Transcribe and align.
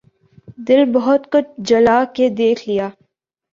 دل 0.67 0.81
بہت 0.93 1.31
کچھ 1.31 1.49
جلا 1.67 2.03
کے 2.15 2.29
دیکھ 2.37 2.67
لیا 2.69 2.89